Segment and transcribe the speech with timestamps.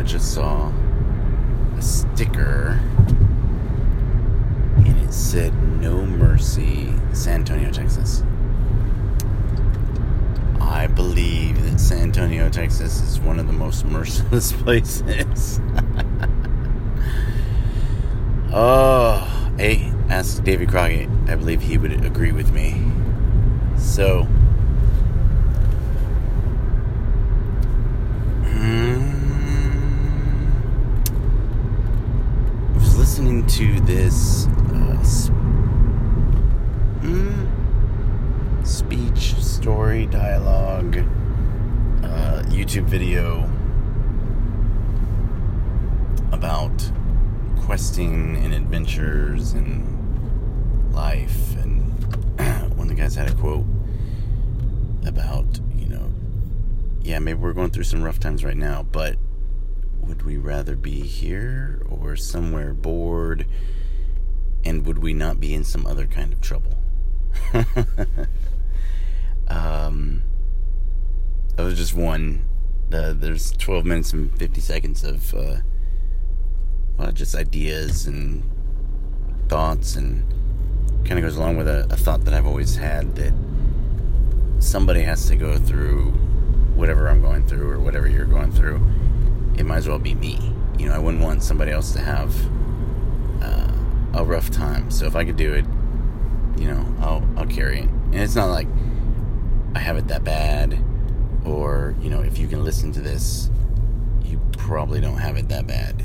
[0.00, 0.72] I just saw
[1.76, 2.80] a sticker
[4.78, 8.22] and it said No Mercy, San Antonio, Texas.
[10.58, 15.60] I believe that San Antonio, Texas is one of the most merciless places.
[18.54, 21.10] oh, hey, ask David Crockett.
[21.26, 22.90] I believe he would agree with me.
[23.76, 24.26] So,
[33.20, 35.36] listening to this uh, sp-
[37.02, 40.96] mm, speech, story, dialogue,
[42.02, 43.40] uh, YouTube video
[46.32, 46.72] about
[47.60, 51.54] questing and adventures and life.
[51.58, 51.92] And
[52.78, 53.66] one of the guys had a quote
[55.04, 56.10] about, you know,
[57.02, 59.18] yeah, maybe we're going through some rough times right now, but
[60.10, 63.46] would we rather be here or somewhere bored?
[64.64, 66.76] And would we not be in some other kind of trouble?
[69.46, 70.24] um,
[71.54, 72.44] that was just one.
[72.92, 75.58] Uh, there's 12 minutes and 50 seconds of, uh,
[76.98, 78.42] well, just ideas and
[79.48, 80.28] thoughts, and
[81.04, 83.32] kind of goes along with a, a thought that I've always had that
[84.58, 86.10] somebody has to go through
[86.74, 88.84] whatever I'm going through or whatever you're going through.
[89.60, 90.38] It might as well be me.
[90.78, 92.34] You know, I wouldn't want somebody else to have
[93.42, 93.70] uh,
[94.14, 94.90] a rough time.
[94.90, 95.66] So if I could do it,
[96.58, 97.84] you know, I'll I'll carry it.
[97.84, 98.66] And it's not like
[99.74, 100.82] I have it that bad,
[101.44, 103.50] or you know, if you can listen to this,
[104.24, 106.02] you probably don't have it that bad.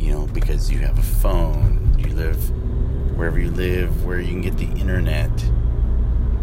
[0.00, 2.50] You know, because you have a phone, you live
[3.16, 5.30] wherever you live, where you can get the internet.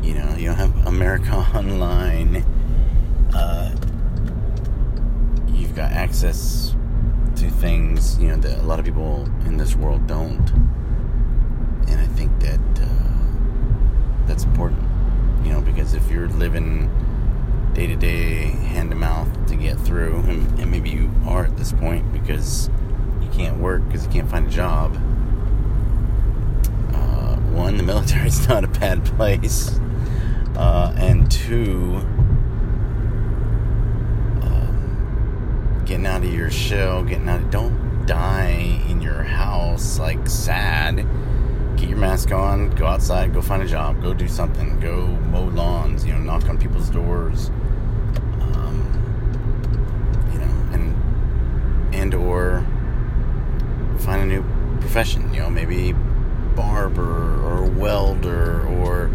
[0.01, 2.37] You know, you don't have America Online.
[3.35, 3.70] Uh,
[5.81, 6.75] got access
[7.35, 10.47] to things, you know, that a lot of people in this world don't.
[11.87, 14.83] And I think that uh, that's important,
[15.43, 16.87] you know, because if you're living
[17.73, 21.57] day to day, hand to mouth to get through, and, and maybe you are at
[21.57, 22.69] this point because
[23.19, 24.93] you can't work because you can't find a job.
[26.93, 29.79] Uh, one, the military is not a bad place.
[30.55, 31.95] Uh, and two,
[34.43, 40.25] um, getting out of your shell, getting out of, don't die in your house like
[40.25, 41.05] sad.
[41.75, 45.43] Get your mask on, go outside, go find a job, go do something, go mow
[45.47, 47.49] lawns, you know, knock on people's doors.
[48.39, 48.87] Um,
[50.31, 52.65] you know, and and or
[53.99, 54.45] find a new
[54.79, 55.91] profession, you know, maybe
[56.55, 59.11] barber or welder or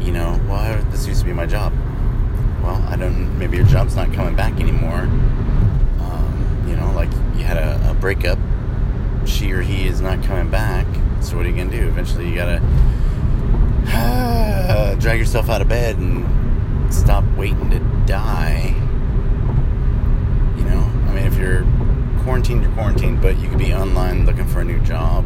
[0.00, 1.72] you know, well, this used to be my job.
[2.62, 3.38] Well, I don't.
[3.38, 5.08] Maybe your job's not coming back anymore.
[6.00, 8.38] Um, you know, like you had a, a breakup.
[9.26, 10.86] She or he is not coming back.
[11.20, 11.86] So what are you gonna do?
[11.86, 12.60] Eventually, you gotta
[13.86, 18.74] uh, drag yourself out of bed and stop waiting to die.
[20.56, 21.62] You know, I mean, if you're
[22.22, 25.24] quarantined, you're quarantined, but you could be online looking for a new job.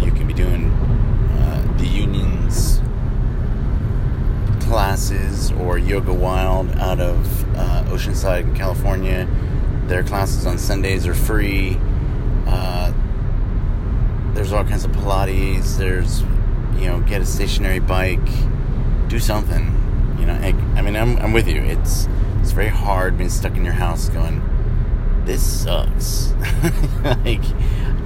[0.00, 2.80] You can be doing uh, the unions
[4.74, 9.28] classes or Yoga Wild out of uh, Oceanside, California.
[9.86, 11.78] Their classes on Sundays are free.
[12.46, 12.92] Uh,
[14.34, 15.76] there's all kinds of Pilates.
[15.76, 16.22] There's,
[16.80, 18.26] you know, get a stationary bike,
[19.08, 20.16] do something.
[20.18, 21.60] You know, I, I mean, I'm, I'm with you.
[21.60, 22.08] It's
[22.40, 24.42] it's very hard being stuck in your house, going,
[25.24, 26.32] this sucks.
[27.02, 27.42] like,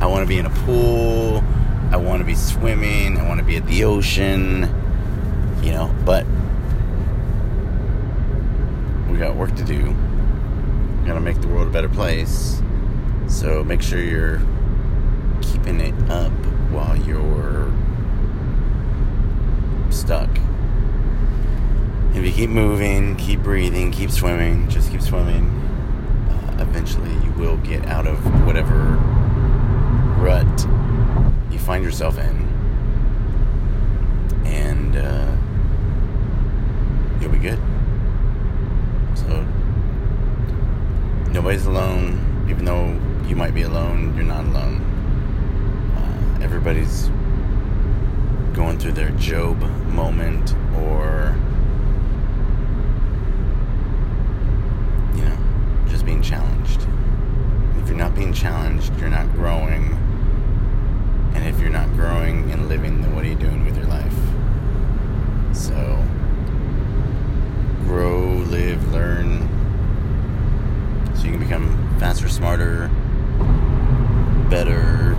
[0.01, 1.43] I want to be in a pool.
[1.91, 3.19] I want to be swimming.
[3.19, 4.63] I want to be at the ocean.
[5.63, 6.25] You know, but
[9.11, 9.97] we got work to do.
[11.09, 12.61] Gotta make the world a better place.
[13.29, 14.43] So make sure you're
[15.41, 16.31] keeping it up
[16.71, 17.73] while you're
[19.91, 20.29] stuck.
[22.13, 25.47] If you keep moving, keep breathing, keep swimming, just keep swimming,
[26.29, 28.99] uh, eventually you will get out of whatever
[30.21, 30.67] rut
[31.51, 32.47] you find yourself in.
[34.45, 35.35] And uh,
[37.19, 37.59] you'll be good.
[39.15, 39.47] So
[41.33, 42.99] nobody's alone, even though
[43.29, 44.81] you might be alone, you're not alone.
[45.97, 47.11] Uh, everybody's
[48.55, 49.61] going through their Job
[49.93, 51.37] moment or,
[55.15, 55.39] you know,
[55.89, 56.87] just being challenged.
[57.81, 59.97] If you're not being challenged, you're not growing.
[61.35, 64.15] And if you're not growing and living, then what are you doing with your life?
[65.53, 66.05] So,
[67.85, 69.38] grow, live, learn,
[71.99, 72.89] faster, smarter,
[74.49, 75.17] better,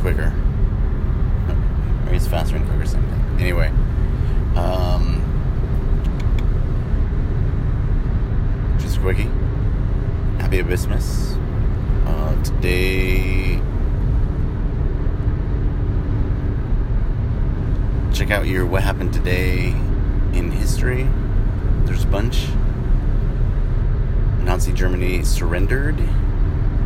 [0.00, 0.32] quicker.
[2.08, 3.36] Or it's faster and quicker, same thing.
[3.38, 3.68] Anyway,
[4.56, 5.20] um,
[8.78, 9.28] just a quickie.
[10.40, 11.38] Happy Abysmus.
[12.06, 13.60] Uh, today,
[18.12, 19.68] check out your What Happened Today
[20.32, 21.08] in History.
[21.84, 22.46] There's a bunch.
[24.62, 25.98] Nazi Germany surrendered.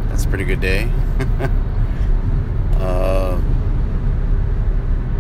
[0.08, 0.84] That's a pretty good day.
[2.80, 3.38] uh,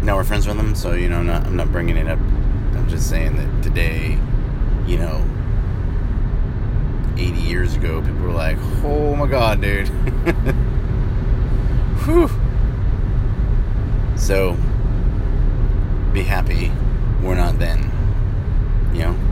[0.00, 2.18] now we're friends with them, so you know, not, I'm not bringing it up.
[2.18, 4.18] I'm just saying that today,
[4.86, 5.22] you know,
[7.18, 9.88] 80 years ago, people were like, "Oh my god, dude."
[12.06, 12.30] Whew.
[14.16, 14.56] So,
[16.14, 16.72] be happy
[17.22, 17.92] we're not then.
[18.94, 19.25] You know?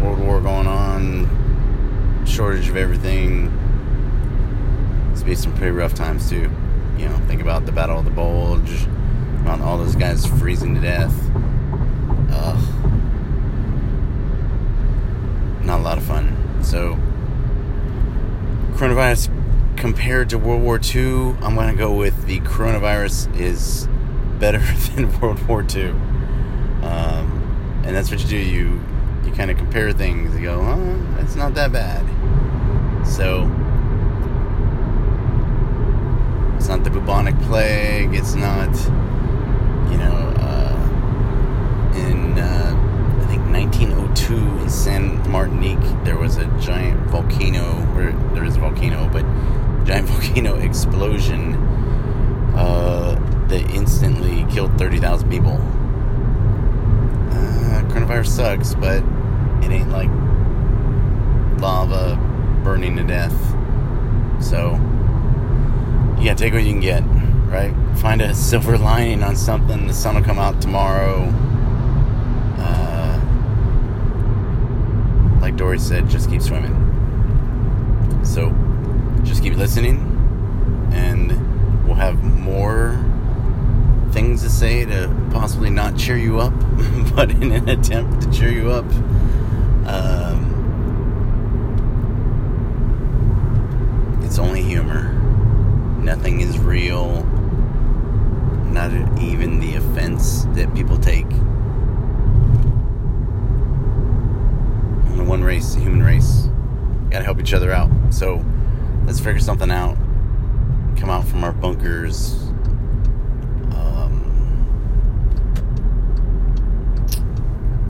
[0.00, 3.52] World War going on, shortage of everything.
[5.12, 6.50] It's be some pretty rough times too.
[6.96, 8.84] You know, think about the Battle of the Bulge,
[9.40, 11.14] about all those guys freezing to death.
[12.30, 12.64] Ugh.
[15.64, 16.62] Not a lot of fun.
[16.62, 16.98] So,
[18.74, 19.30] coronavirus
[19.76, 23.88] compared to World War II, I'm to go with the coronavirus is
[24.38, 24.58] better
[24.94, 25.90] than World War II.
[26.82, 28.36] Um, and that's what you do.
[28.36, 28.80] You
[29.28, 30.34] you kind of compare things.
[30.34, 32.04] You go, oh, it's not that bad.
[33.06, 33.42] So
[36.56, 38.14] it's not the bubonic plague.
[38.14, 38.74] It's not,
[39.90, 46.98] you know, uh, in uh, I think 1902 in San Martinique there was a giant
[47.10, 49.24] volcano, or there is a volcano, but
[49.84, 51.54] giant volcano explosion
[52.56, 53.14] uh,
[53.48, 55.58] that instantly killed 30,000 people.
[57.30, 59.02] Uh, coronavirus sucks, but
[59.62, 60.10] it ain't like
[61.60, 62.16] lava
[62.62, 63.34] burning to death.
[64.42, 64.78] So,
[66.20, 67.02] yeah, take what you can get,
[67.50, 67.74] right?
[67.98, 69.86] Find a silver lining on something.
[69.86, 71.32] The sun will come out tomorrow.
[72.58, 73.20] Uh,
[75.40, 76.74] like Dory said, just keep swimming.
[78.24, 78.54] So,
[79.24, 79.98] just keep listening,
[80.92, 83.04] and we'll have more
[84.12, 86.52] things to say to possibly not cheer you up,
[87.14, 88.84] but in an attempt to cheer you up.
[89.88, 90.44] Um,
[94.22, 95.12] it's only humor.
[96.02, 97.24] Nothing is real.
[98.66, 101.24] Not even the offense that people take.
[105.06, 106.48] Only one race, the human race.
[107.10, 107.90] Gotta help each other out.
[108.10, 108.44] So
[109.06, 109.96] let's figure something out.
[110.98, 112.34] Come out from our bunkers.
[113.72, 114.12] Um,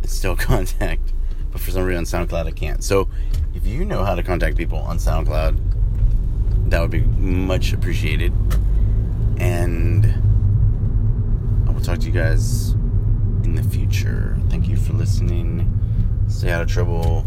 [0.04, 1.14] it's still contact.
[1.52, 2.84] But for some reason on SoundCloud I can't.
[2.84, 3.10] So
[3.56, 8.34] if you know how to contact people on SoundCloud, that would be much appreciated.
[9.38, 10.26] And
[11.77, 12.72] I will talk to you guys
[13.43, 14.36] in the future.
[14.50, 15.79] Thank you for listening.
[16.27, 17.24] Stay out of trouble.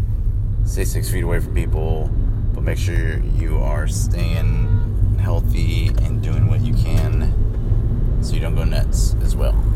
[0.65, 2.09] Stay six feet away from people.
[2.53, 8.55] But make sure you are staying healthy and doing what you can so you don't
[8.55, 9.70] go nuts as well.